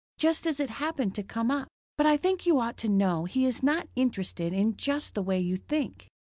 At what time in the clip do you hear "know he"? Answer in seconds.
2.89-3.45